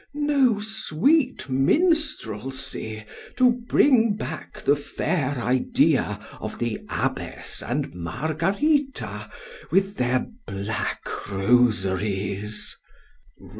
——no 0.15 0.57
sweet 0.59 1.47
minstrelsy 1.47 3.05
to 3.37 3.51
bring 3.51 4.15
back 4.15 4.59
the 4.61 4.75
fair 4.75 5.35
idea 5.37 6.19
of 6.41 6.57
the 6.57 6.79
abbess 6.89 7.61
and 7.61 7.93
Margarita, 7.93 9.29
with 9.69 9.97
their 9.97 10.25
black 10.47 11.03
rosaries! 11.29 12.75